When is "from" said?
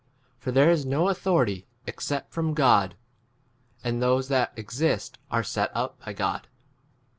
2.33-2.55